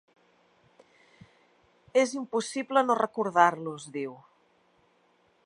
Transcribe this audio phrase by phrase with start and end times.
[2.05, 4.19] “És impossible no recordar-los”, diu.